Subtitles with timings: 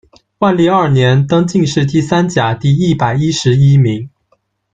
[0.39, 4.09] 万历二年，登进士第三甲第一百一十一名。